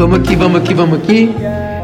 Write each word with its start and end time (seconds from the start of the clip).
Vamos 0.00 0.20
aqui, 0.20 0.34
vamos 0.34 0.62
aqui, 0.62 0.72
vamos 0.72 0.98
aqui. 0.98 1.30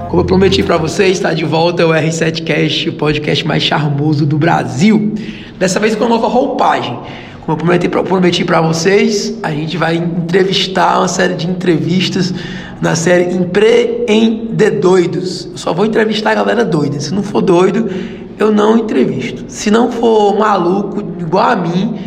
Como 0.08 0.22
eu 0.22 0.24
prometi 0.24 0.62
para 0.62 0.78
vocês, 0.78 1.18
está 1.18 1.34
de 1.34 1.44
volta 1.44 1.86
o 1.86 1.90
R7Cast, 1.90 2.88
o 2.88 2.94
podcast 2.94 3.46
mais 3.46 3.62
charmoso 3.62 4.24
do 4.24 4.38
Brasil. 4.38 5.12
Dessa 5.58 5.78
vez 5.78 5.94
com 5.94 6.04
uma 6.04 6.16
nova 6.16 6.26
roupagem. 6.26 6.98
Como 7.44 7.52
eu 7.52 7.56
prometi, 7.58 7.90
prometi 7.90 8.42
para 8.42 8.62
vocês, 8.62 9.36
a 9.42 9.50
gente 9.50 9.76
vai 9.76 9.96
entrevistar 9.96 11.00
uma 11.00 11.08
série 11.08 11.34
de 11.34 11.46
entrevistas 11.46 12.32
na 12.80 12.96
série 12.96 13.34
Empreendedoidos. 13.34 15.50
Eu 15.52 15.58
só 15.58 15.74
vou 15.74 15.84
entrevistar 15.84 16.30
a 16.30 16.36
galera 16.36 16.64
doida. 16.64 16.98
Se 16.98 17.12
não 17.12 17.22
for 17.22 17.42
doido, 17.42 17.86
eu 18.38 18.50
não 18.50 18.78
entrevisto. 18.78 19.44
Se 19.48 19.70
não 19.70 19.92
for 19.92 20.38
maluco 20.38 21.04
igual 21.20 21.50
a 21.50 21.56
mim, 21.56 21.98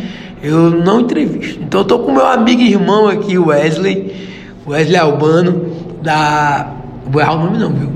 eu 0.42 0.70
não 0.70 1.02
entrevisto. 1.02 1.62
Então 1.62 1.82
eu 1.82 1.84
tô 1.84 2.00
com 2.00 2.10
meu 2.10 2.26
amigo 2.26 2.62
e 2.62 2.72
irmão 2.72 3.06
aqui, 3.06 3.38
Wesley, 3.38 4.12
Wesley 4.66 4.96
Albano, 4.96 5.69
da. 6.02 6.74
Vou 7.06 7.20
errar 7.20 7.34
o 7.34 7.44
nome 7.44 7.58
não, 7.58 7.72
viu? 7.72 7.90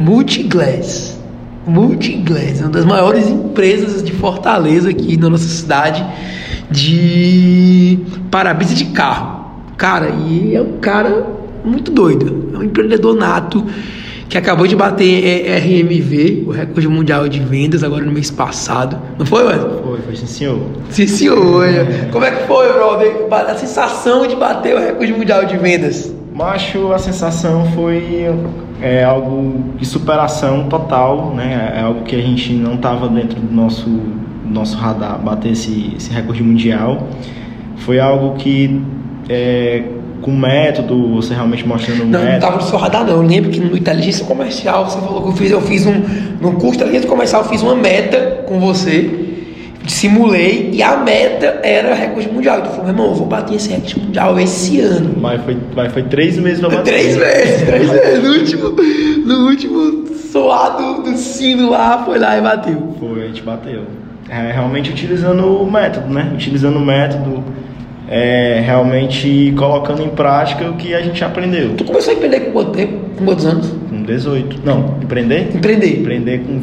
Multiglass. 0.00 1.18
Multiglass, 1.66 2.60
uma 2.60 2.70
das 2.70 2.84
maiores 2.84 3.28
empresas 3.28 4.02
de 4.02 4.12
Fortaleza 4.12 4.88
aqui 4.88 5.18
na 5.18 5.28
nossa 5.28 5.44
cidade 5.44 6.04
de 6.70 7.98
para-brisa 8.30 8.74
de 8.74 8.86
carro. 8.86 9.44
Cara, 9.76 10.08
e 10.08 10.54
é 10.54 10.62
um 10.62 10.78
cara 10.78 11.26
muito 11.64 11.90
doido. 11.90 12.50
É 12.54 12.58
um 12.58 12.62
empreendedor 12.62 13.14
nato 13.14 13.66
que 14.28 14.36
acabou 14.36 14.66
de 14.66 14.76
bater 14.76 15.46
RMV, 15.58 16.44
o 16.46 16.50
recorde 16.50 16.86
mundial 16.86 17.28
de 17.28 17.40
vendas, 17.40 17.82
agora 17.82 18.04
no 18.04 18.12
mês 18.12 18.30
passado. 18.30 18.98
Não 19.18 19.24
foi, 19.24 19.44
Wesley? 19.44 19.82
Foi, 19.82 20.00
foi 20.00 20.16
sim, 20.16 20.26
senhor. 20.26 20.60
Sim, 20.90 21.06
senhor. 21.06 21.66
Como 22.12 22.24
é 22.24 22.30
que 22.30 22.46
foi, 22.46 22.72
brother? 22.72 23.26
A 23.30 23.54
sensação 23.54 24.26
de 24.26 24.36
bater 24.36 24.76
o 24.76 24.78
recorde 24.78 25.12
mundial 25.14 25.46
de 25.46 25.56
vendas? 25.56 26.12
Macho, 26.38 26.92
a 26.92 26.98
sensação 27.00 27.64
foi 27.74 28.32
é, 28.80 29.02
algo 29.02 29.74
de 29.76 29.84
superação 29.84 30.68
total, 30.68 31.34
né? 31.34 31.74
É 31.76 31.80
algo 31.80 32.02
que 32.04 32.14
a 32.14 32.22
gente 32.22 32.52
não 32.52 32.74
estava 32.74 33.08
dentro 33.08 33.40
do 33.40 33.52
nosso, 33.52 33.90
nosso 34.48 34.76
radar, 34.76 35.18
bater 35.18 35.50
esse, 35.50 35.94
esse 35.96 36.12
recorde 36.12 36.40
mundial. 36.40 37.08
Foi 37.78 37.98
algo 37.98 38.36
que 38.36 38.80
é, 39.28 39.82
com 40.22 40.30
método, 40.30 41.16
você 41.16 41.34
realmente 41.34 41.66
mostrando 41.66 42.04
não, 42.04 42.20
método? 42.20 42.28
Não, 42.28 42.34
estava 42.36 42.56
no 42.58 42.62
seu 42.62 42.78
radar 42.78 43.04
não. 43.04 43.14
Eu 43.14 43.22
lembro 43.22 43.50
que 43.50 43.58
no 43.58 43.76
Inteligência 43.76 44.24
Comercial 44.24 44.88
você 44.88 45.00
falou 45.00 45.22
que 45.22 45.28
eu 45.30 45.32
fiz, 45.32 45.50
eu 45.50 45.60
fiz 45.60 45.86
um. 45.86 46.00
No 46.40 46.52
curso 46.52 46.78
de 46.78 46.84
Inteligência 46.84 47.08
Comercial 47.08 47.42
eu 47.42 47.48
fiz 47.48 47.62
uma 47.62 47.74
meta 47.74 48.44
com 48.46 48.60
você, 48.60 49.27
simulei, 49.92 50.70
e 50.72 50.82
a 50.82 50.96
meta 50.96 51.60
era 51.62 51.94
recorde 51.94 52.30
mundial. 52.30 52.58
Então 52.58 52.70
eu 52.70 52.76
falei, 52.76 52.90
irmão, 52.90 53.06
eu 53.06 53.14
vou 53.14 53.26
bater 53.26 53.56
esse 53.56 53.70
recorde 53.70 53.98
mundial 53.98 54.38
esse 54.40 54.80
ano. 54.80 55.14
Mas 55.20 55.42
foi, 55.42 55.56
mas 55.74 55.92
foi 55.92 56.02
três 56.04 56.38
meses 56.38 56.60
pra 56.60 56.68
bater. 56.68 56.92
Três 56.92 57.16
meses, 57.16 57.62
três 57.62 57.90
meses. 57.90 58.22
No 58.22 58.32
último, 58.38 58.76
no 59.26 59.48
último 59.48 60.06
soado 60.30 61.02
do 61.02 61.16
sino 61.16 61.70
lá, 61.70 62.04
foi 62.04 62.18
lá 62.18 62.36
e 62.36 62.40
bateu. 62.40 62.96
Foi, 62.98 63.24
a 63.24 63.26
gente 63.26 63.42
bateu. 63.42 63.82
É, 64.28 64.52
realmente 64.52 64.90
utilizando 64.90 65.62
o 65.62 65.70
método, 65.70 66.12
né? 66.12 66.30
Utilizando 66.34 66.76
o 66.76 66.84
método 66.84 67.42
é, 68.08 68.62
realmente 68.64 69.52
colocando 69.56 70.02
em 70.02 70.08
prática 70.08 70.68
o 70.68 70.74
que 70.74 70.94
a 70.94 71.00
gente 71.00 71.22
aprendeu. 71.22 71.74
Tu 71.74 71.84
começou 71.84 72.12
a 72.12 72.16
empreender 72.16 72.40
com 72.40 72.52
quanto 72.52 72.70
tempo? 72.72 72.94
Com 73.16 73.24
quantos 73.24 73.46
anos? 73.46 73.74
Com 73.88 74.02
18. 74.02 74.60
Não, 74.64 74.96
empreender? 75.02 75.54
Empreender. 75.54 76.00
Empreender 76.00 76.38
com 76.40 76.58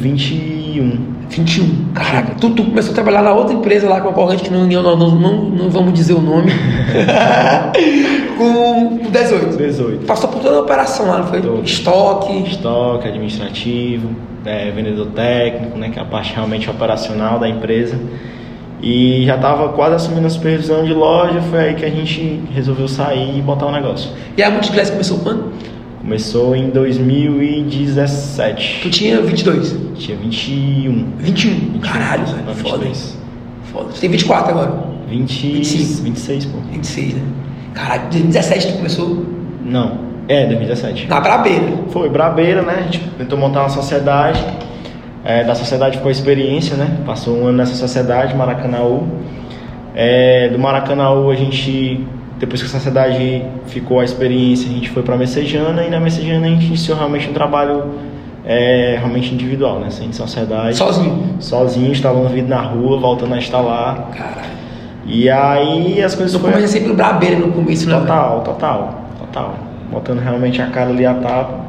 21. 0.80 1.16
21. 1.28 1.92
Caraca, 1.94 2.34
tu, 2.40 2.50
tu 2.50 2.64
começou 2.64 2.92
a 2.92 2.94
trabalhar 2.94 3.22
na 3.22 3.32
outra 3.32 3.54
empresa 3.54 3.88
lá 3.88 4.00
com 4.00 4.08
a 4.08 4.12
corrente 4.12 4.44
que 4.44 4.50
não, 4.50 4.66
não, 4.66 4.96
não, 4.96 5.50
não, 5.50 5.70
vamos 5.70 5.92
dizer 5.92 6.14
o 6.14 6.20
nome. 6.20 6.52
com 8.36 8.98
18. 9.10 9.56
18. 9.56 10.06
Passou 10.06 10.30
por 10.30 10.40
toda 10.40 10.56
a 10.56 10.60
operação 10.60 11.06
lá, 11.06 11.18
não 11.18 11.26
foi? 11.26 11.40
Todo. 11.40 11.64
Estoque. 11.64 12.42
Estoque, 12.44 13.08
administrativo, 13.08 14.10
é, 14.44 14.70
vendedor 14.70 15.06
técnico, 15.08 15.78
né, 15.78 15.90
que 15.90 15.98
é 15.98 16.02
a 16.02 16.04
parte 16.04 16.34
realmente 16.34 16.68
operacional 16.70 17.38
da 17.38 17.48
empresa. 17.48 17.98
E 18.82 19.24
já 19.24 19.36
estava 19.36 19.70
quase 19.70 19.94
assumindo 19.94 20.26
a 20.26 20.30
supervisão 20.30 20.84
de 20.84 20.92
loja, 20.92 21.40
foi 21.40 21.60
aí 21.60 21.74
que 21.74 21.84
a 21.84 21.90
gente 21.90 22.42
resolveu 22.54 22.86
sair 22.86 23.38
e 23.38 23.40
botar 23.40 23.66
o 23.66 23.72
negócio. 23.72 24.10
E 24.36 24.42
a 24.42 24.50
Multiglass 24.50 24.90
começou 24.90 25.18
quando? 25.20 25.50
Começou 26.06 26.54
em 26.54 26.70
2017. 26.70 28.78
Tu 28.84 28.90
tinha 28.90 29.20
22? 29.20 29.76
Tinha 29.96 30.16
21. 30.16 31.14
21? 31.18 31.18
21. 31.18 31.80
Caralho, 31.80 32.24
velho. 32.24 32.54
Foda 32.54 32.84
isso. 32.84 33.18
Foda. 33.72 33.90
Você 33.90 34.02
tem 34.02 34.10
24 34.10 34.52
agora? 34.52 34.84
20, 35.08 35.52
25. 35.54 36.02
26, 36.04 36.44
pô. 36.44 36.58
26, 36.70 37.14
né? 37.14 37.22
Caralho, 37.74 38.02
2017 38.02 38.68
tu 38.68 38.76
começou? 38.76 39.26
Não, 39.64 39.98
é 40.28 40.46
2017. 40.46 41.08
Na 41.08 41.20
Brabeira. 41.20 41.72
Foi, 41.88 42.08
Brabeira, 42.08 42.62
né? 42.62 42.76
A 42.78 42.82
gente 42.82 43.00
tentou 43.18 43.36
montar 43.36 43.62
uma 43.62 43.70
sociedade. 43.70 44.40
É, 45.24 45.42
da 45.42 45.56
sociedade 45.56 45.96
ficou 45.96 46.08
a 46.08 46.12
experiência, 46.12 46.76
né? 46.76 46.98
Passou 47.04 47.36
um 47.36 47.48
ano 47.48 47.58
nessa 47.58 47.74
sociedade, 47.74 48.32
Maracanaú. 48.36 49.08
É, 49.92 50.50
do 50.50 50.58
Maracanaú 50.60 51.30
a 51.30 51.34
gente, 51.34 52.06
depois 52.38 52.60
que 52.60 52.66
a 52.66 52.70
sociedade 52.70 53.44
ficou 53.66 54.00
a 54.00 54.04
experiência, 54.04 54.68
a 54.68 54.72
gente 54.72 54.90
foi 54.90 55.02
para 55.02 55.16
Messejana 55.16 55.84
e 55.84 55.90
na 55.90 55.98
Messejana 55.98 56.46
a 56.46 56.50
gente 56.50 56.66
iniciou 56.66 56.96
realmente 56.96 57.28
um 57.28 57.32
trabalho 57.32 57.84
é, 58.44 58.96
realmente 58.98 59.32
individual, 59.34 59.80
né? 59.80 59.90
Sem 59.90 60.12
sociedade. 60.12 60.76
Sozinho? 60.76 61.36
Sozinho, 61.40 61.90
instalando 61.90 62.28
vida 62.28 62.48
na 62.48 62.60
rua, 62.60 62.98
voltando 62.98 63.34
a 63.34 63.38
instalar. 63.38 64.10
Caralho. 64.10 64.56
E 65.06 65.30
aí 65.30 66.02
as 66.02 66.14
coisas 66.14 66.38
foram... 66.38 66.54
comecei 66.54 66.80
sempre 66.80 66.94
Brabeira 66.94 67.38
no 67.38 67.52
começo, 67.52 67.88
né? 67.88 67.98
Total, 67.98 68.40
total, 68.42 69.04
total. 69.18 69.54
Botando 69.90 70.18
realmente 70.18 70.60
a 70.60 70.66
cara 70.66 70.90
ali 70.90 71.06
a 71.06 71.14
tapa. 71.14 71.60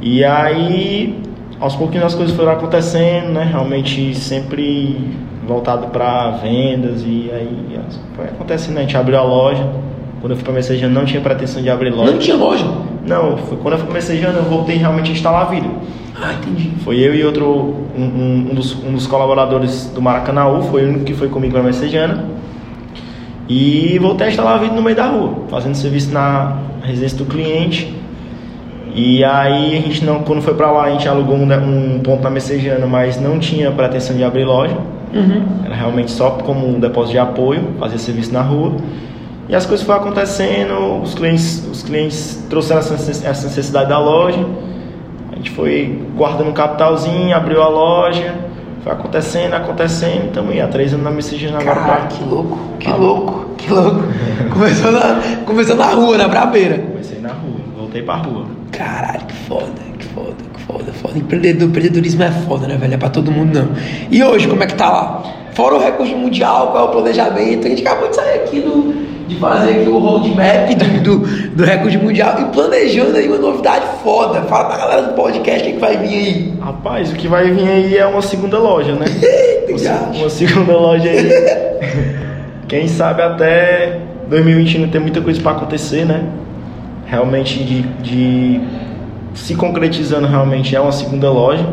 E 0.00 0.24
aí 0.24 1.20
aos 1.58 1.74
pouquinhos 1.74 2.06
as 2.06 2.14
coisas 2.14 2.36
foram 2.36 2.52
acontecendo, 2.52 3.32
né? 3.32 3.48
Realmente 3.50 4.14
sempre 4.14 5.12
voltado 5.46 5.88
para 5.88 6.30
vendas 6.42 7.02
e 7.02 7.30
aí 7.32 7.80
foi 8.14 8.26
acontecendo. 8.26 8.74
Né? 8.74 8.80
A 8.80 8.84
gente 8.84 8.96
abriu 8.96 9.18
a 9.18 9.22
loja. 9.22 9.66
Quando 10.20 10.32
eu 10.32 10.36
fui 10.36 10.44
para 10.44 10.54
Messejana 10.54 10.94
não 10.94 11.04
tinha 11.04 11.20
pretensão 11.20 11.60
de 11.60 11.68
abrir 11.68 11.90
loja. 11.90 12.12
Não 12.12 12.18
tinha 12.18 12.36
loja? 12.36 12.64
Não, 13.04 13.36
foi 13.38 13.56
quando 13.58 13.72
eu 13.72 13.78
fui 13.78 13.86
para 13.86 13.94
Messejana 13.94 14.38
eu 14.38 14.44
voltei 14.44 14.76
realmente 14.76 15.10
a 15.10 15.14
instalar 15.14 15.50
vídeo. 15.50 15.70
Ah, 16.20 16.34
entendi. 16.34 16.70
Foi 16.84 16.98
eu 16.98 17.14
e 17.14 17.24
outro, 17.24 17.44
um, 17.96 18.02
um, 18.02 18.48
um, 18.50 18.54
dos, 18.54 18.74
um 18.84 18.92
dos 18.92 19.06
colaboradores 19.06 19.90
do 19.92 20.00
Maracanaú, 20.00 20.62
foi 20.62 20.84
o 20.84 20.88
único 20.88 21.04
que 21.04 21.14
foi 21.14 21.28
comigo 21.28 21.52
para 21.52 21.62
Messejana. 21.62 22.24
E 23.48 23.98
voltei 23.98 24.28
a 24.28 24.30
instalar 24.30 24.60
vídeo 24.60 24.76
no 24.76 24.82
meio 24.82 24.94
da 24.94 25.06
rua, 25.06 25.46
fazendo 25.50 25.74
serviço 25.74 26.12
na 26.12 26.58
residência 26.82 27.18
do 27.18 27.24
cliente. 27.24 27.92
E 28.94 29.24
aí 29.24 29.78
a 29.78 29.80
gente 29.80 30.04
não, 30.04 30.22
quando 30.22 30.42
foi 30.42 30.54
para 30.54 30.70
lá, 30.70 30.84
a 30.84 30.90
gente 30.90 31.08
alugou 31.08 31.34
um, 31.34 31.94
um, 31.94 31.98
ponto 32.00 32.22
na 32.22 32.30
Messejana, 32.30 32.86
mas 32.86 33.20
não 33.20 33.38
tinha 33.38 33.70
pretensão 33.72 34.14
de 34.14 34.22
abrir 34.22 34.44
loja. 34.44 34.76
Uhum. 35.14 35.44
Era 35.64 35.74
realmente 35.74 36.10
só 36.10 36.30
como 36.30 36.66
um 36.66 36.80
depósito 36.80 37.12
de 37.12 37.18
apoio, 37.18 37.74
fazer 37.78 37.98
serviço 37.98 38.32
na 38.32 38.42
rua. 38.42 38.76
E 39.48 39.54
as 39.54 39.66
coisas 39.66 39.84
foram 39.84 40.00
acontecendo, 40.00 41.02
os 41.02 41.14
clientes, 41.14 41.66
os 41.70 41.82
clientes 41.82 42.44
trouxeram 42.48 42.80
essa 42.80 42.94
necessidade 43.24 43.88
da 43.88 43.98
loja. 43.98 44.44
A 45.32 45.36
gente 45.36 45.50
foi 45.50 46.00
guardando 46.16 46.48
um 46.48 46.52
capitalzinho, 46.52 47.36
abriu 47.36 47.62
a 47.62 47.68
loja, 47.68 48.34
foi 48.82 48.92
acontecendo, 48.92 49.54
acontecendo, 49.54 50.26
estamos 50.26 50.50
aí 50.52 50.60
há 50.60 50.68
três 50.68 50.92
anos 50.92 51.04
na 51.04 51.10
Messejana 51.10 51.58
agora. 51.60 51.80
Caralho, 51.80 52.08
que 52.08 52.24
louco, 52.24 52.58
que 52.78 52.90
ah, 52.90 52.96
louco, 52.96 53.46
que 53.56 53.72
louco. 53.72 54.02
começou, 54.52 54.92
na, 54.92 55.20
começou 55.44 55.76
na 55.76 55.86
rua, 55.86 56.16
na 56.16 56.28
Brabeira. 56.28 56.78
Comecei 56.78 57.20
na 57.20 57.28
rua, 57.28 57.60
voltei 57.76 58.02
pra 58.02 58.16
rua. 58.16 58.46
Caralho, 58.70 59.26
que 59.26 59.34
foda, 59.34 59.82
que 59.98 60.06
foda, 60.06 60.51
foda, 60.66 60.92
foda. 60.92 61.18
Empreendedor, 61.18 61.68
empreendedorismo 61.68 62.22
é 62.22 62.30
foda, 62.30 62.66
né, 62.66 62.76
velho? 62.76 62.94
É 62.94 62.96
pra 62.96 63.08
todo 63.08 63.30
mundo 63.30 63.58
não. 63.58 63.68
E 64.10 64.22
hoje, 64.22 64.48
como 64.48 64.62
é 64.62 64.66
que 64.66 64.74
tá 64.74 64.90
lá? 64.90 65.22
Fora 65.52 65.74
o 65.74 65.78
recurso 65.78 66.16
mundial, 66.16 66.72
qual 66.72 66.86
é 66.86 66.88
o 66.88 66.92
planejamento? 66.92 67.66
A 67.66 67.70
gente 67.70 67.86
acabou 67.86 68.08
de 68.08 68.16
sair 68.16 68.40
aqui 68.40 68.60
do, 68.60 68.94
de 69.28 69.36
fazer 69.36 69.80
aqui 69.80 69.88
o 69.88 69.98
roadmap 69.98 70.74
do, 70.74 71.02
do, 71.02 71.48
do 71.56 71.64
recorde 71.64 71.98
mundial 71.98 72.40
e 72.40 72.44
planejando 72.46 73.16
aí 73.16 73.28
uma 73.28 73.38
novidade 73.38 73.84
foda. 74.02 74.42
Fala 74.42 74.64
pra 74.68 74.78
galera 74.78 75.02
do 75.02 75.14
podcast 75.14 75.68
o 75.68 75.72
que 75.74 75.78
vai 75.78 75.96
vir 75.98 76.14
aí. 76.14 76.54
Rapaz, 76.60 77.12
o 77.12 77.14
que 77.14 77.28
vai 77.28 77.50
vir 77.50 77.68
aí 77.68 77.96
é 77.96 78.06
uma 78.06 78.22
segunda 78.22 78.58
loja, 78.58 78.94
né? 78.94 79.06
Eita, 79.68 79.90
uma, 79.90 80.18
uma 80.18 80.30
segunda 80.30 80.72
loja 80.72 81.08
aí. 81.08 81.28
Quem 82.68 82.88
sabe 82.88 83.20
até 83.20 84.00
2021 84.28 84.88
tem 84.88 85.00
muita 85.00 85.20
coisa 85.20 85.40
para 85.40 85.52
acontecer, 85.52 86.06
né? 86.06 86.24
Realmente 87.04 87.62
de, 87.62 87.82
de 87.82 88.60
se 89.34 89.54
concretizando 89.54 90.26
realmente 90.26 90.74
é 90.74 90.80
uma 90.80 90.92
segunda 90.92 91.30
loja, 91.30 91.66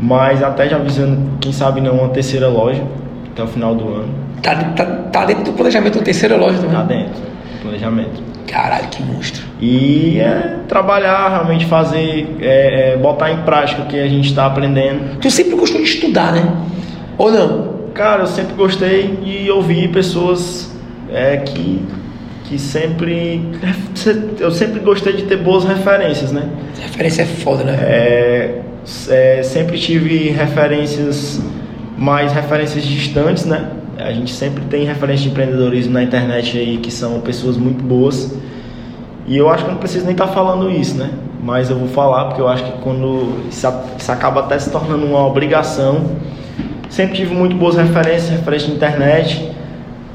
mas 0.00 0.42
até 0.42 0.68
já 0.68 0.76
avisando, 0.76 1.38
quem 1.40 1.52
sabe 1.52 1.80
não, 1.80 1.94
uma 1.94 2.08
terceira 2.08 2.48
loja 2.48 2.82
até 3.30 3.42
o 3.42 3.46
final 3.46 3.74
do 3.74 3.88
ano. 3.88 4.08
Tá, 4.42 4.54
tá, 4.54 4.84
tá 4.84 5.24
dentro 5.26 5.44
do 5.44 5.52
planejamento 5.52 5.98
da 5.98 6.04
terceira 6.04 6.36
loja 6.36 6.58
também? 6.58 6.72
Tá 6.72 6.82
dentro 6.82 7.12
do 7.12 7.62
planejamento. 7.62 8.22
Caralho, 8.46 8.88
que 8.88 9.02
monstro. 9.02 9.46
E 9.60 10.18
é 10.18 10.60
trabalhar, 10.66 11.28
realmente 11.28 11.66
fazer, 11.66 12.36
é, 12.40 12.92
é, 12.92 12.96
botar 12.96 13.30
em 13.30 13.42
prática 13.42 13.82
o 13.82 13.86
que 13.86 13.98
a 13.98 14.08
gente 14.08 14.28
está 14.28 14.46
aprendendo. 14.46 15.18
Tu 15.20 15.30
sempre 15.30 15.54
gostou 15.54 15.80
de 15.80 15.86
estudar, 15.86 16.32
né? 16.32 16.50
Ou 17.16 17.30
não? 17.30 17.80
Cara, 17.94 18.22
eu 18.22 18.26
sempre 18.26 18.54
gostei 18.54 19.18
de 19.22 19.50
ouvir 19.50 19.88
pessoas 19.92 20.74
é, 21.12 21.36
que 21.36 21.86
que 22.50 22.58
sempre. 22.58 23.40
Eu 24.40 24.50
sempre 24.50 24.80
gostei 24.80 25.12
de 25.12 25.22
ter 25.22 25.36
boas 25.36 25.64
referências, 25.64 26.32
né? 26.32 26.48
Referência 26.82 27.22
é 27.22 27.26
foda, 27.26 27.62
né? 27.62 27.78
É, 27.80 28.60
é, 29.08 29.42
sempre 29.44 29.78
tive 29.78 30.30
referências, 30.30 31.40
mais 31.96 32.32
referências 32.32 32.84
distantes, 32.84 33.44
né? 33.44 33.70
A 33.96 34.12
gente 34.12 34.32
sempre 34.32 34.64
tem 34.64 34.84
referências 34.84 35.22
de 35.22 35.28
empreendedorismo 35.28 35.92
na 35.92 36.02
internet 36.02 36.58
aí 36.58 36.78
que 36.78 36.90
são 36.90 37.20
pessoas 37.20 37.56
muito 37.56 37.84
boas. 37.84 38.34
E 39.26 39.36
eu 39.36 39.48
acho 39.48 39.64
que 39.64 39.70
eu 39.70 39.74
não 39.74 39.78
preciso 39.78 40.04
nem 40.04 40.12
estar 40.12 40.26
tá 40.26 40.32
falando 40.32 40.68
isso, 40.68 40.96
né? 40.96 41.10
Mas 41.42 41.70
eu 41.70 41.78
vou 41.78 41.88
falar 41.88 42.24
porque 42.24 42.40
eu 42.40 42.48
acho 42.48 42.64
que 42.64 42.72
quando 42.82 43.44
isso, 43.48 43.66
isso 43.96 44.10
acaba 44.10 44.40
até 44.40 44.58
se 44.58 44.70
tornando 44.70 45.06
uma 45.06 45.24
obrigação. 45.24 46.16
Sempre 46.88 47.16
tive 47.18 47.32
muito 47.32 47.54
boas 47.54 47.76
referências, 47.76 48.30
referências 48.30 48.70
de 48.70 48.76
internet, 48.76 49.52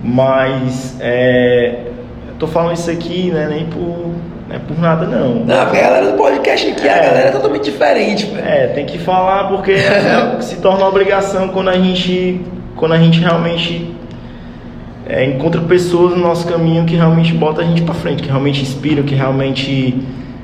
mas 0.03 0.97
é, 0.99 1.93
tô 2.39 2.47
falando 2.47 2.73
isso 2.73 2.89
aqui, 2.89 3.31
né? 3.31 3.47
Nem 3.49 3.65
por 3.65 4.13
não 4.47 4.55
é 4.55 4.59
por 4.59 4.79
nada, 4.79 5.07
não. 5.07 5.43
Não, 5.43 5.65
porque 5.65 5.79
a 5.79 5.81
galera 5.81 6.11
do 6.11 6.17
podcast 6.17 6.69
aqui, 6.69 6.87
é, 6.87 6.93
a 6.93 7.03
galera 7.03 7.29
é 7.29 7.31
totalmente 7.31 7.63
diferente, 7.63 8.25
velho. 8.27 8.47
É, 8.47 8.67
tem 8.67 8.85
que 8.85 8.99
falar 8.99 9.45
porque 9.47 9.71
é, 9.71 10.37
se 10.41 10.57
torna 10.57 10.79
uma 10.79 10.89
obrigação 10.89 11.47
quando 11.47 11.69
a 11.69 11.77
gente, 11.77 12.41
quando 12.75 12.93
a 12.93 12.97
gente 12.97 13.19
realmente 13.19 13.91
é, 15.07 15.25
encontra 15.25 15.61
pessoas 15.61 16.15
no 16.15 16.21
nosso 16.21 16.47
caminho 16.47 16.85
que 16.85 16.95
realmente 16.95 17.33
botam 17.33 17.63
a 17.63 17.67
gente 17.67 17.81
para 17.81 17.95
frente, 17.95 18.21
que 18.21 18.29
realmente 18.29 18.61
inspiram, 18.61 19.03
que 19.03 19.15
realmente 19.15 19.99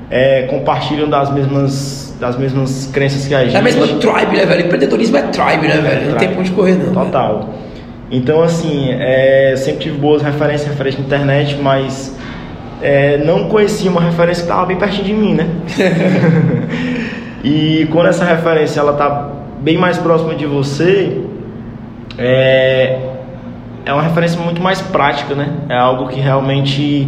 é, 0.09 0.43
compartilham 0.43 1.07
das 1.07 1.31
mesmas, 1.31 2.17
das 2.19 2.35
mesmas 2.37 2.89
crenças 2.91 3.27
que 3.27 3.35
a 3.35 3.43
gente. 3.43 3.55
É 3.55 3.59
a 3.59 3.61
mesma 3.61 3.85
tribe, 3.87 4.35
né, 4.35 4.45
velho? 4.47 4.65
Empreendedorismo 4.65 5.17
é 5.17 5.21
tribe, 5.23 5.67
né, 5.67 5.77
velho? 5.77 6.11
Não 6.11 6.17
tem 6.17 6.29
pra 6.29 6.39
onde 6.39 6.51
correr, 6.51 6.73
não. 6.73 6.91
Total. 6.91 7.39
Velho. 7.39 7.70
Então, 8.11 8.43
assim, 8.43 8.89
é, 8.91 9.55
sempre 9.55 9.83
tive 9.83 9.97
boas 9.97 10.21
referências, 10.21 10.67
referências 10.67 11.01
na 11.01 11.07
internet, 11.07 11.57
mas 11.61 12.13
é, 12.81 13.17
não 13.19 13.45
conhecia 13.45 13.89
uma 13.89 14.01
referência 14.01 14.43
que 14.43 14.49
estava 14.49 14.65
bem 14.65 14.75
pertinho 14.75 15.05
de 15.05 15.13
mim, 15.13 15.33
né? 15.33 15.47
e 17.41 17.87
quando 17.89 18.07
essa 18.07 18.25
referência 18.25 18.81
ela 18.81 18.93
tá 18.93 19.29
bem 19.61 19.77
mais 19.77 19.97
próxima 19.97 20.35
de 20.35 20.45
você, 20.45 21.21
é, 22.17 22.99
é 23.85 23.93
uma 23.93 24.01
referência 24.01 24.39
muito 24.41 24.61
mais 24.61 24.81
prática, 24.81 25.33
né? 25.33 25.49
É 25.69 25.77
algo 25.77 26.09
que 26.09 26.19
realmente 26.19 27.07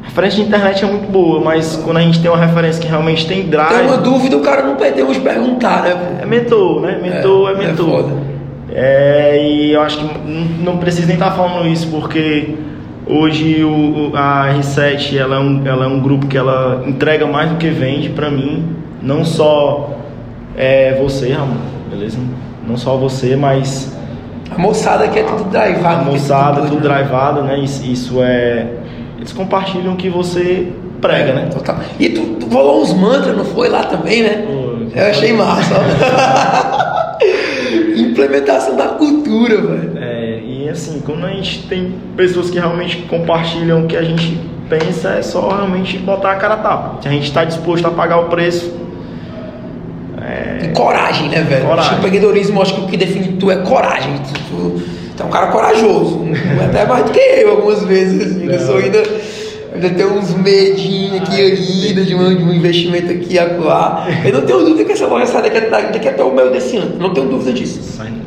a 0.00 0.06
referência 0.06 0.42
de 0.42 0.48
internet 0.48 0.84
é 0.84 0.86
muito 0.86 1.10
boa, 1.10 1.40
mas 1.40 1.74
quando 1.84 1.96
a 1.96 2.02
gente 2.02 2.20
tem 2.22 2.30
uma 2.30 2.38
referência 2.38 2.80
que 2.80 2.86
realmente 2.86 3.26
tem 3.26 3.48
drive. 3.48 3.78
Tem 3.78 3.86
uma 3.86 3.98
dúvida, 3.98 4.36
o 4.36 4.42
cara 4.42 4.62
não 4.62 4.76
perdeu 4.76 5.08
de 5.08 5.18
perguntar, 5.18 5.82
né? 5.82 6.20
É 6.22 6.26
mentor, 6.26 6.82
né? 6.82 7.00
Mentor 7.02 7.50
é, 7.50 7.52
é 7.52 7.56
mentor. 7.56 8.10
É, 8.26 8.29
é, 8.72 9.42
e 9.42 9.72
eu 9.72 9.82
acho 9.82 9.98
que 9.98 10.04
não, 10.04 10.72
não 10.72 10.76
precisa 10.78 11.06
nem 11.06 11.16
estar 11.16 11.30
tá 11.30 11.36
falando 11.36 11.66
isso, 11.66 11.88
porque 11.88 12.54
Hoje 13.12 13.64
o, 13.64 14.12
a 14.14 14.54
R7 14.54 15.18
ela 15.18 15.34
é, 15.34 15.38
um, 15.40 15.66
ela 15.66 15.84
é 15.84 15.88
um 15.88 15.98
grupo 15.98 16.28
que 16.28 16.38
ela 16.38 16.84
entrega 16.86 17.26
mais 17.26 17.50
do 17.50 17.56
que 17.56 17.68
vende 17.68 18.08
para 18.10 18.30
mim, 18.30 18.76
não 19.02 19.24
só 19.24 19.96
é, 20.56 20.94
você, 20.94 21.32
Ramon, 21.32 21.56
beleza? 21.90 22.18
Não 22.64 22.76
só 22.76 22.96
você, 22.96 23.34
mas 23.34 23.96
a 24.48 24.56
moçada 24.56 25.08
que 25.08 25.18
é 25.18 25.24
tudo 25.24 25.42
drivado. 25.50 26.02
A 26.02 26.04
moçada, 26.04 26.60
tudo, 26.60 26.76
tudo 26.76 26.88
né? 26.88 26.94
drivado, 26.94 27.42
né? 27.42 27.58
Isso, 27.58 27.84
isso, 27.84 28.22
é. 28.22 28.74
Eles 29.16 29.32
compartilham 29.32 29.94
o 29.94 29.96
que 29.96 30.08
você 30.08 30.72
prega, 31.00 31.32
né? 31.32 31.48
Total. 31.52 31.80
E 31.98 32.10
tu, 32.10 32.20
tu 32.38 32.46
falou 32.48 32.80
uns 32.80 32.94
mantras, 32.94 33.36
não 33.36 33.44
foi 33.44 33.68
lá 33.68 33.82
também, 33.82 34.22
né? 34.22 34.46
Pô, 34.46 34.96
Eu 34.96 35.06
achei 35.10 35.32
massa. 35.32 35.74
Implementação 38.00 38.76
da 38.76 38.88
cultura, 38.88 39.60
velho. 39.60 39.92
É, 39.96 40.40
e 40.44 40.68
assim, 40.68 41.00
quando 41.04 41.24
a 41.26 41.30
gente 41.30 41.66
tem 41.68 41.94
pessoas 42.16 42.50
que 42.50 42.58
realmente 42.58 42.98
compartilham 43.08 43.84
o 43.84 43.86
que 43.86 43.96
a 43.96 44.02
gente 44.02 44.38
pensa, 44.68 45.10
é 45.10 45.22
só 45.22 45.48
realmente 45.48 45.98
botar 45.98 46.32
a 46.32 46.36
cara 46.36 46.54
a 46.54 46.58
tapa. 46.58 47.02
Se 47.02 47.08
a 47.08 47.10
gente 47.10 47.24
está 47.24 47.44
disposto 47.44 47.86
a 47.86 47.90
pagar 47.90 48.18
o 48.18 48.28
preço. 48.28 48.72
É... 50.22 50.66
E 50.66 50.68
coragem, 50.68 51.28
né, 51.28 51.42
velho? 51.42 51.66
Coragem. 51.66 51.94
O 51.94 51.96
empreendedorismo, 51.98 52.62
acho 52.62 52.74
que 52.74 52.80
o 52.82 52.86
que 52.86 52.96
define 52.96 53.36
tu 53.36 53.50
é 53.50 53.56
coragem. 53.56 54.12
Tu, 54.18 54.40
tu, 54.50 54.82
tu 55.16 55.22
é 55.22 55.26
um 55.26 55.30
cara 55.30 55.48
corajoso. 55.48 56.24
Até 56.64 56.86
mais 56.86 57.04
do 57.04 57.10
que 57.10 57.18
eu, 57.18 57.50
algumas 57.52 57.82
vezes. 57.84 58.36
Assim, 58.36 58.46
eu 58.46 58.58
sou 58.60 58.76
ainda 58.76 59.02
ainda 59.80 59.90
tenho 59.90 60.18
uns 60.18 60.34
medinhos 60.34 61.22
aqui 61.22 61.40
ainda 61.40 62.04
de 62.04 62.14
um, 62.14 62.36
de 62.36 62.44
um 62.44 62.52
investimento 62.52 63.10
aqui 63.10 63.38
a 63.38 63.46
lá. 63.58 64.06
Eu 64.24 64.32
não 64.32 64.42
tenho 64.42 64.60
dúvida 64.60 64.84
que 64.84 64.92
essa 64.92 65.06
loja 65.06 65.26
sai 65.26 65.42
daqui, 65.42 65.60
daqui 65.70 66.08
até 66.08 66.22
o 66.22 66.34
meio 66.34 66.50
desse 66.50 66.76
ano. 66.76 66.96
Não 66.98 67.14
tenho 67.14 67.28
dúvida 67.28 67.52
disso. 67.52 67.80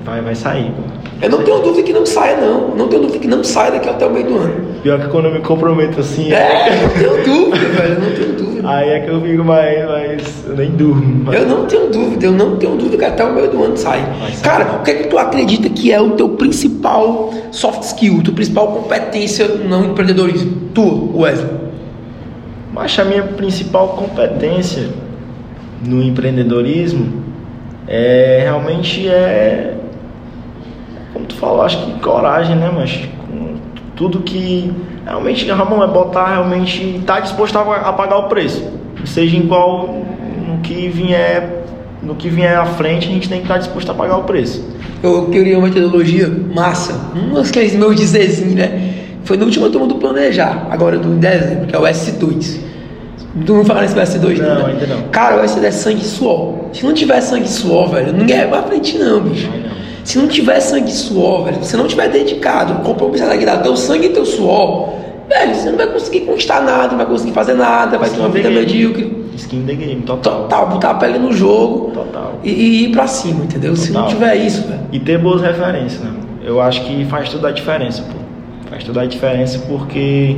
Vai, 0.03 0.21
vai 0.21 0.35
sair, 0.35 0.71
pô. 0.71 1.02
Eu 1.21 1.29
não 1.29 1.43
tenho 1.43 1.59
dúvida 1.59 1.83
que 1.83 1.93
não 1.93 2.05
saia, 2.05 2.37
não. 2.37 2.75
Não 2.75 2.87
tenho 2.87 3.01
dúvida 3.03 3.19
que 3.19 3.27
não 3.27 3.43
saia 3.43 3.71
daqui 3.71 3.89
até 3.89 4.05
o 4.05 4.11
meio 4.11 4.25
do 4.25 4.37
ano. 4.37 4.73
Pior 4.81 4.99
que 4.99 5.07
quando 5.07 5.25
eu 5.25 5.33
me 5.33 5.39
comprometo 5.39 5.99
assim. 5.99 6.33
É, 6.33 6.67
é... 6.67 6.81
não 6.81 6.89
tenho 6.89 7.23
dúvida, 7.23 7.65
velho. 7.65 7.93
Eu 7.93 8.01
não 8.01 8.11
tenho 8.11 8.33
dúvida. 8.33 8.69
Aí 8.69 8.89
é 8.89 8.99
que 9.01 9.09
eu 9.09 9.21
fico 9.21 9.43
mais. 9.43 9.85
mais 9.85 10.45
eu 10.47 10.55
nem 10.55 10.71
durmo. 10.71 11.23
Mas... 11.25 11.35
Eu 11.35 11.47
não 11.47 11.65
tenho 11.65 11.87
dúvida, 11.89 12.25
eu 12.25 12.31
não 12.31 12.55
tenho 12.57 12.75
dúvida 12.75 12.97
que 12.97 13.05
até 13.05 13.23
o 13.23 13.33
meio 13.33 13.49
do 13.49 13.63
ano 13.63 13.77
sai. 13.77 14.01
Cara, 14.41 14.79
o 14.79 14.83
que 14.83 14.91
é 14.91 14.93
que 14.95 15.07
tu 15.07 15.17
acredita 15.17 15.69
que 15.69 15.91
é 15.91 16.01
o 16.01 16.11
teu 16.11 16.29
principal 16.29 17.33
soft 17.51 17.83
skill, 17.83 18.21
tua 18.23 18.33
principal 18.33 18.67
competência 18.67 19.47
no 19.47 19.85
empreendedorismo? 19.85 20.69
Tu, 20.73 21.11
Wesley? 21.17 21.51
Mas 22.73 22.97
a 22.97 23.05
minha 23.05 23.23
principal 23.23 23.89
competência 23.89 24.89
no 25.85 26.01
empreendedorismo 26.01 27.23
é 27.87 28.41
realmente 28.43 29.07
é 29.07 29.75
como 31.13 31.25
tu 31.25 31.35
falou, 31.35 31.61
acho 31.61 31.77
que 31.85 31.99
coragem, 31.99 32.55
né, 32.55 32.71
mas 32.75 33.07
tudo 33.95 34.19
que 34.19 34.71
realmente 35.05 35.49
Ramon 35.49 35.83
é 35.83 35.87
botar 35.87 36.33
realmente 36.33 36.97
estar 36.97 37.15
tá 37.15 37.19
disposto 37.19 37.57
a, 37.57 37.93
pagar 37.93 38.17
o 38.17 38.23
preço, 38.23 38.63
seja 39.05 39.37
em 39.37 39.47
qual 39.47 40.03
no 40.47 40.57
que 40.59 40.87
vier 40.89 41.63
no 42.01 42.15
que 42.15 42.27
vier 42.27 42.57
à 42.57 42.65
frente 42.65 43.07
a 43.07 43.11
gente 43.11 43.29
tem 43.29 43.37
que 43.37 43.45
estar 43.45 43.53
tá 43.53 43.59
disposto 43.59 43.89
a 43.89 43.93
pagar 43.93 44.17
o 44.17 44.23
preço. 44.23 44.61
Eu 45.01 45.27
queria 45.27 45.57
uma 45.57 45.67
metodologia 45.67 46.29
massa, 46.53 46.93
um 47.15 47.33
daqueles 47.33 47.73
meus 47.75 47.95
dizerzinhos, 47.95 48.55
né? 48.55 48.93
Foi 49.23 49.37
no 49.37 49.45
último 49.45 49.69
turma 49.69 49.87
do 49.87 49.95
Planejar, 49.95 50.67
agora 50.69 50.97
do 50.97 51.15
dezembro, 51.15 51.67
que 51.67 51.75
é 51.75 51.79
o 51.79 51.83
S2. 51.83 52.57
Tu 53.45 53.53
não 53.53 53.65
fala 53.65 53.81
nesse 53.81 53.95
S2 53.95 54.37
não, 54.37 54.55
não, 54.55 54.65
ainda 54.65 54.85
não. 54.85 55.03
Cara, 55.11 55.41
o 55.41 55.45
S2 55.45 55.63
é 55.63 55.71
sangue 55.71 56.01
e 56.01 56.05
suor. 56.05 56.55
Se 56.73 56.85
não 56.85 56.93
tiver 56.93 57.21
sangue 57.21 57.45
e 57.45 57.49
suor, 57.49 57.89
velho, 57.89 58.13
ninguém 58.13 58.37
vai 58.37 58.47
pra 58.47 58.63
frente 58.63 58.97
não, 58.97 59.21
bicho. 59.21 59.49
Se 60.03 60.17
não 60.17 60.27
tiver 60.27 60.59
sangue 60.59 60.89
e 60.89 60.93
suor, 60.93 61.45
velho, 61.45 61.63
se 61.63 61.77
não 61.77 61.87
tiver 61.87 62.09
dedicado, 62.09 62.83
compromisso 62.83 63.23
a 63.23 63.35
dar 63.35 63.57
teu 63.57 63.75
sangue 63.75 64.07
e 64.07 64.09
teu 64.09 64.25
suor, 64.25 64.89
velho, 65.29 65.55
você 65.55 65.69
não 65.69 65.77
vai 65.77 65.87
conseguir 65.87 66.21
conquistar 66.21 66.61
nada, 66.61 66.89
não 66.89 66.97
vai 66.97 67.05
conseguir 67.05 67.31
fazer 67.31 67.53
nada, 67.53 67.97
vai 67.97 68.09
ter 68.09 68.19
uma 68.19 68.29
vida 68.29 68.49
medíocre. 68.49 69.23
Skin 69.35 69.65
the 69.65 69.73
game, 69.73 70.01
total. 70.01 70.43
Total, 70.43 70.67
botar 70.67 70.89
a 70.91 70.93
pele 70.95 71.17
no 71.17 71.31
jogo 71.31 71.91
total. 71.91 72.39
E, 72.43 72.51
e 72.51 72.83
ir 72.83 72.91
pra 72.91 73.07
cima, 73.07 73.43
entendeu? 73.43 73.71
Total. 73.71 73.85
Se 73.85 73.91
não 73.91 74.07
tiver 74.07 74.35
isso, 74.35 74.67
velho. 74.67 74.81
E 74.91 74.99
ter 74.99 75.17
boas 75.17 75.41
referências, 75.41 76.01
né? 76.01 76.11
Eu 76.43 76.61
acho 76.61 76.83
que 76.83 77.05
faz 77.05 77.29
toda 77.29 77.47
a 77.47 77.51
diferença, 77.51 78.03
pô. 78.03 78.17
Faz 78.69 78.83
toda 78.83 79.01
a 79.01 79.05
diferença 79.05 79.59
porque. 79.67 80.35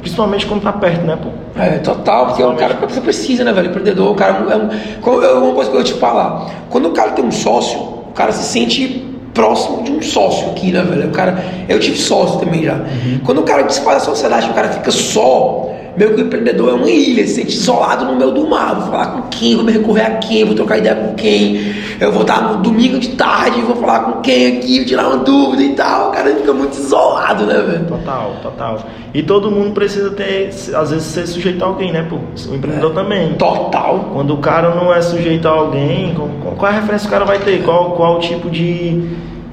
Principalmente 0.00 0.46
quando 0.46 0.62
tá 0.62 0.72
perto, 0.72 1.04
né, 1.04 1.18
pô? 1.20 1.28
É, 1.60 1.78
total, 1.78 2.28
porque 2.28 2.42
é 2.42 2.46
um 2.46 2.56
cara 2.56 2.74
que 2.74 2.86
você 2.86 3.00
precisa, 3.00 3.44
né, 3.44 3.52
velho? 3.52 3.68
Empreendedor, 3.68 4.12
o 4.12 4.14
cara 4.14 4.46
é 4.50 4.56
um. 4.56 5.22
É 5.22 5.32
uma 5.32 5.54
coisa 5.54 5.70
que 5.70 5.76
eu 5.76 5.84
te 5.84 5.94
falar. 5.94 6.50
Quando 6.70 6.88
o 6.88 6.92
cara 6.92 7.10
tem 7.12 7.24
um 7.24 7.32
sócio, 7.32 7.89
o 8.10 8.12
cara 8.12 8.32
se 8.32 8.44
sente 8.44 9.06
próximo 9.32 9.82
de 9.84 9.92
um 9.92 10.02
sócio 10.02 10.50
aqui, 10.50 10.72
né, 10.72 10.82
velho? 10.82 11.08
O 11.08 11.12
cara, 11.12 11.42
eu 11.68 11.78
tive 11.78 11.96
sócio 11.96 12.40
também 12.40 12.64
já. 12.64 12.74
Uhum. 12.74 13.20
Quando 13.24 13.38
o 13.38 13.44
cara 13.44 13.62
desfaz 13.62 14.02
a 14.02 14.04
sociedade, 14.04 14.50
o 14.50 14.54
cara 14.54 14.68
fica 14.68 14.90
só, 14.90 15.70
meio 15.96 16.14
que 16.14 16.22
o 16.22 16.26
empreendedor 16.26 16.70
é 16.70 16.72
uma 16.74 16.90
ilha, 16.90 17.26
se 17.26 17.34
sente 17.34 17.56
isolado 17.56 18.04
no 18.04 18.16
meio 18.16 18.30
do 18.30 18.46
mar. 18.48 18.74
Vou 18.74 18.90
falar 18.90 19.06
com 19.06 19.28
quem, 19.28 19.56
vou 19.56 19.64
me 19.64 19.72
recorrer 19.72 20.02
a 20.02 20.10
quem, 20.16 20.44
vou 20.44 20.54
trocar 20.54 20.78
ideia 20.78 20.94
com 20.94 21.14
quem. 21.14 21.74
Eu 22.00 22.12
vou 22.12 22.22
estar 22.22 22.40
no 22.42 22.62
domingo 22.62 22.98
de 22.98 23.10
tarde, 23.10 23.60
vou 23.62 23.76
falar 23.76 24.00
com 24.00 24.20
quem 24.20 24.58
aqui, 24.58 24.78
vou 24.78 24.86
tirar 24.86 25.08
uma 25.08 25.18
dúvida 25.18 25.62
e 25.62 25.74
tal. 25.74 26.08
O 26.08 26.12
cara 26.12 26.34
fica 26.34 26.52
muito 26.52 26.74
isolado, 26.74 27.46
né, 27.46 27.60
velho? 27.60 27.84
Total, 27.86 28.36
total. 28.42 28.78
E 29.12 29.22
todo 29.22 29.50
mundo 29.50 29.72
precisa 29.72 30.10
ter, 30.10 30.48
às 30.48 30.90
vezes, 30.90 31.02
ser 31.02 31.26
sujeito 31.26 31.62
a 31.64 31.68
alguém, 31.68 31.92
né, 31.92 32.06
pô? 32.08 32.16
O 32.16 32.54
empreendedor 32.54 32.92
é, 32.92 32.94
também. 32.94 33.34
Total. 33.34 34.10
Quando 34.12 34.34
o 34.34 34.38
cara 34.38 34.74
não 34.74 34.94
é 34.94 35.02
sujeito 35.02 35.46
a 35.48 35.50
alguém, 35.50 36.14
qual, 36.56 36.70
é 36.70 36.74
a 36.74 36.80
referência 36.80 37.08
que 37.08 37.14
o 37.14 37.18
cara 37.18 37.24
vai 37.24 37.38
ter? 37.38 37.62
Qual, 37.64 37.92
qual 37.92 38.16
o 38.16 38.20
tipo 38.20 38.48
de, 38.48 39.00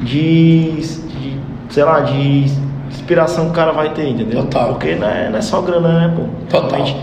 de, 0.02 0.72
de 0.72 1.38
sei 1.70 1.84
lá, 1.84 2.02
de 2.02 2.67
inspiração 3.08 3.46
que 3.46 3.52
o 3.52 3.54
cara 3.54 3.72
vai 3.72 3.94
ter, 3.94 4.10
entendeu? 4.10 4.44
Total. 4.44 4.70
Porque 4.70 4.96
não 4.96 5.08
é, 5.08 5.30
não 5.30 5.40
é 5.40 5.42
só 5.42 5.62
grana, 5.62 5.88
né, 5.88 6.14
pô? 6.14 6.24
Total. 6.50 6.72
Realmente, 6.72 6.98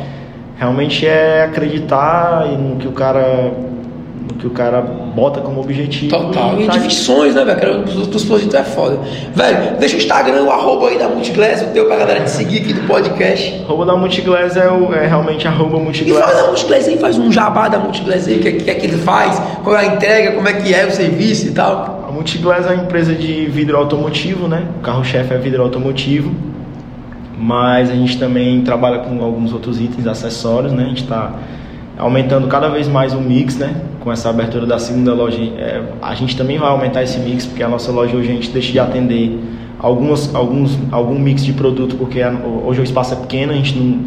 realmente 0.58 1.06
é 1.06 1.44
acreditar 1.44 2.46
no 2.46 2.76
que 2.76 2.87
o 2.87 2.92
cara 2.92 3.52
no 4.26 4.38
que 4.38 4.46
o 4.46 4.50
cara 4.50 4.80
bota 4.80 5.40
como 5.40 5.61
objetivo. 5.61 6.11
Total. 6.11 6.58
E, 6.58 6.64
e 6.64 6.66
tá 6.66 6.73
divisões, 6.73 7.34
né, 7.34 7.44
velho? 7.44 7.84
Dos 7.84 8.25
projetos 8.25 8.54
é 8.54 8.62
foda. 8.62 8.99
Velho, 9.34 9.76
deixa 9.78 9.96
o 9.96 9.99
Instagram, 9.99 10.44
o 10.44 10.50
arroba 10.50 10.88
aí 10.88 10.99
da 10.99 11.08
Multiglass, 11.08 11.62
o 11.62 11.66
teu 11.66 11.87
pra 11.87 11.96
galera 11.96 12.20
te 12.20 12.30
seguir 12.30 12.61
aqui 12.61 12.75
do 12.75 12.87
podcast. 12.87 13.62
Arroba 13.64 13.87
da 13.87 13.96
Multiglass 13.96 14.56
é, 14.56 14.70
o, 14.70 14.92
é 14.92 15.06
realmente 15.06 15.49
arroba 15.49 15.78
Multiglass. 15.78 16.18
E 16.18 16.26
fala 16.26 16.42
da 16.42 16.46
Multiglass 16.49 16.88
aí, 16.88 16.99
faz 16.99 17.18
um 17.18 17.32
jabá 17.32 17.68
da 17.68 17.78
Multiglass 17.78 18.28
aí, 18.28 18.37
o 18.37 18.40
que, 18.40 18.52
que 18.52 18.70
é 18.70 18.75
que 18.75 18.87
ele 18.87 18.99
faz, 18.99 19.40
qual 19.62 19.76
é 19.76 19.80
a 19.80 19.87
entrega, 19.87 20.32
como 20.32 20.49
é 20.49 20.52
que 20.52 20.75
é 20.75 20.84
o 20.87 20.90
serviço 20.90 21.49
e 21.49 21.50
tal. 21.52 22.03
A 22.14 22.16
Multiglass 22.16 22.64
é 22.66 22.75
uma 22.75 22.85
empresa 22.85 23.12
de 23.12 23.44
vidro 23.47 23.76
automotivo, 23.76 24.47
né? 24.47 24.68
O 24.78 24.80
carro-chefe 24.83 25.35
é 25.35 25.37
vidro 25.37 25.61
automotivo. 25.64 26.30
mas 27.37 27.90
a 27.90 27.94
gente 27.94 28.16
também 28.21 28.62
trabalha 28.62 29.00
com 29.00 29.21
alguns 29.21 29.52
outros 29.52 29.80
itens, 29.80 30.06
acessórios, 30.06 30.73
né? 30.73 30.85
A 30.85 30.88
gente 30.90 31.02
está 31.02 31.35
aumentando 31.99 32.47
cada 32.47 32.68
vez 32.68 32.87
mais 32.87 33.12
o 33.12 33.21
mix, 33.21 33.56
né? 33.56 33.83
Com 33.99 34.12
essa 34.12 34.30
abertura 34.30 34.64
da 34.64 34.78
segunda 34.78 35.12
loja, 35.12 35.42
é, 35.59 35.83
a 36.00 36.14
gente 36.14 36.37
também 36.37 36.56
vai 36.56 36.68
aumentar 36.68 37.02
esse 37.02 37.18
mix, 37.18 37.47
porque 37.47 37.64
a 37.64 37.68
nossa 37.68 37.90
loja 37.90 38.16
hoje 38.16 38.30
a 38.30 38.35
gente 38.35 38.49
deixa 38.50 38.71
de 38.71 38.78
atender 38.78 39.37
algumas, 39.80 40.33
alguns, 40.33 40.78
algum 40.92 41.18
mix 41.18 41.44
de 41.44 41.52
produto, 41.52 41.97
porque 41.97 42.21
hoje 42.64 42.80
o 42.80 42.85
espaço 42.85 43.14
é 43.14 43.16
pequeno, 43.16 43.50
a 43.50 43.56
gente 43.56 43.76
não, 43.76 43.99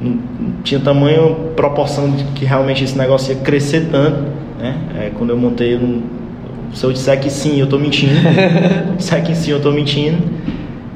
não 0.00 0.18
tinha 0.64 0.80
tamanho, 0.80 1.52
proporção 1.54 2.10
de 2.10 2.24
que 2.34 2.44
realmente 2.44 2.82
esse 2.82 2.98
negócio 2.98 3.32
ia 3.32 3.40
crescer 3.40 3.90
tanto, 3.92 4.24
né? 4.58 4.76
É, 4.98 5.12
quando 5.16 5.30
eu 5.30 5.36
montei, 5.36 5.74
eu 5.74 5.78
não, 5.78 6.23
se 6.74 6.84
eu 6.84 6.92
disser 6.92 7.20
que 7.20 7.30
sim, 7.30 7.58
eu 7.58 7.64
estou 7.64 7.78
mentindo. 7.78 8.14
se 8.98 9.14
eu 9.14 9.20
disser 9.20 9.24
que 9.24 9.34
sim, 9.34 9.50
eu 9.52 9.56
estou 9.58 9.72
mentindo. 9.72 10.18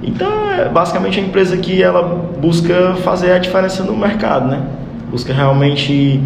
Então, 0.03 0.51
é 0.51 0.69
basicamente 0.69 1.19
a 1.19 1.23
empresa 1.23 1.57
que 1.57 1.83
ela 1.83 2.03
busca 2.03 2.95
fazer 2.97 3.33
a 3.33 3.39
diferença 3.39 3.83
no 3.85 3.97
mercado, 3.97 4.49
né? 4.49 4.63
Busca 5.11 5.33
realmente 5.33 6.21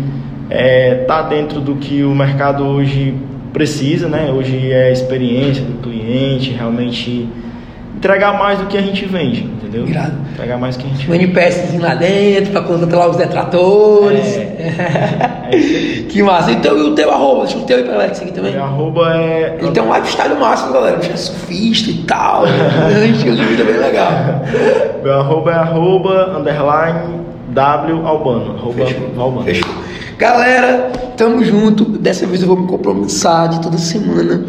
estar 0.45 0.57
é, 0.59 0.95
tá 1.07 1.23
dentro 1.23 1.61
do 1.61 1.77
que 1.77 2.03
o 2.03 2.15
mercado 2.15 2.65
hoje 2.65 3.15
precisa, 3.53 4.09
né? 4.09 4.33
Hoje 4.33 4.71
é 4.71 4.89
a 4.89 4.91
experiência 4.91 5.63
do 5.63 5.81
cliente, 5.83 6.51
realmente 6.51 7.29
entregar 8.03 8.37
mais 8.37 8.59
do 8.59 8.67
que 8.67 8.77
a 8.77 8.83
gente 8.83 9.07
vende, 9.07 9.45
entendeu? 9.45 9.87
Irado. 9.87 10.15
Entregar 10.33 10.59
mais 10.59 10.77
do 10.77 10.83
que 10.83 10.91
a 10.91 10.93
gente 10.93 11.07
vende. 11.07 11.29
peças 11.29 11.81
lá 11.81 11.95
dentro 11.95 12.51
para 12.51 12.63
controlar 12.63 13.11
os 13.11 13.17
detratores. 13.17 14.27
É. 14.37 15.47
é 15.55 16.03
que 16.09 16.21
massa. 16.21 16.51
Então, 16.51 16.77
e 16.77 16.81
o 16.83 16.95
teu 16.97 17.13
arroba? 17.13 17.45
Deixa 17.45 17.59
o 17.59 17.63
teu 17.63 17.77
aí 17.77 17.85
pra 17.85 17.93
galera 17.93 18.13
seguir 18.13 18.33
também. 18.33 18.53
Meu 18.55 18.65
arroba 18.65 19.17
é. 19.17 19.57
Ele 19.61 19.71
tem 19.71 19.83
um 19.85 19.95
lifestyle 19.95 20.35
máximo, 20.35 20.73
galera. 20.73 21.01
Você 21.01 21.13
é 21.13 21.17
surfista 21.17 21.91
e 21.91 21.99
tal. 22.03 22.45
a 22.45 23.07
gente 23.07 23.29
usa 23.29 23.45
vida 23.45 23.63
bem 23.63 23.77
legal. 23.77 24.11
Meu 25.05 25.21
arroba 25.21 25.53
é 25.53 25.55
arroba 25.55 26.37
underline 26.37 27.21
W 27.51 28.05
Albano. 28.05 28.57
Arroba 28.59 28.85
Fechou. 28.85 29.11
Albano. 29.17 29.45
Fechou. 29.45 29.82
Galera, 30.23 30.93
tamo 31.17 31.45
junto. 31.45 31.85
Dessa 31.85 32.25
vez 32.29 32.43
eu 32.43 32.47
vou 32.47 32.57
me 32.57 32.69
compromissar 32.69 33.49
de 33.49 33.61
toda 33.61 33.76
semana 33.76 34.45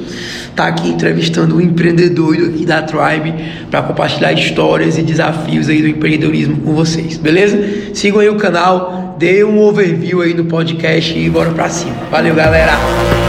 tá 0.56 0.68
aqui 0.68 0.90
entrevistando 0.90 1.56
um 1.56 1.62
empreendedor 1.62 2.36
aqui 2.36 2.64
da 2.64 2.84
Tribe 2.84 3.34
para 3.72 3.82
compartilhar 3.82 4.34
histórias 4.34 5.00
e 5.00 5.02
desafios 5.02 5.68
aí 5.68 5.82
do 5.82 5.88
empreendedorismo 5.88 6.58
com 6.58 6.76
vocês, 6.76 7.18
beleza? 7.18 7.58
Sigam 7.92 8.20
aí 8.20 8.30
o 8.30 8.36
canal, 8.36 9.16
dê 9.18 9.44
um 9.44 9.60
overview 9.60 10.22
aí 10.22 10.36
no 10.36 10.46
podcast 10.46 11.18
e 11.18 11.28
bora 11.28 11.50
pra 11.50 11.68
cima. 11.70 11.96
Valeu, 12.12 12.36
galera! 12.36 13.23